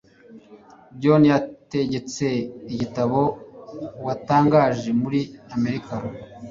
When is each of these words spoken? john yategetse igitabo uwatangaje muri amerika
john 1.01 1.23
yategetse 1.31 2.25
igitabo 2.73 3.19
uwatangaje 4.01 4.89
muri 5.01 5.21
amerika 5.55 5.93